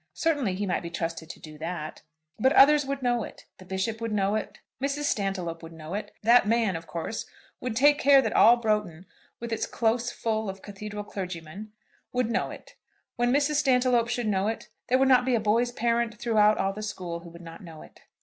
[0.15, 2.01] Certainly he might be trusted to do that.
[2.39, 5.03] But others would know it; the Bishop would know it; Mrs.
[5.03, 6.11] Stantiloup would know it.
[6.23, 7.27] That man, of course,
[7.59, 9.05] would take care that all Broughton,
[9.39, 11.71] with its close full of cathedral clergymen,
[12.13, 12.73] would know it.
[13.15, 13.57] When Mrs.
[13.57, 17.19] Stantiloup should know it there would not be a boy's parent through all the school
[17.19, 18.01] who would not know it.